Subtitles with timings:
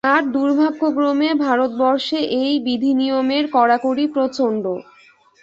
[0.07, 4.63] আর দুর্ভাগ্যক্রমে ভারতবর্ষে এই বিধিনিয়মের কড়াকড়ি প্রচণ্ড।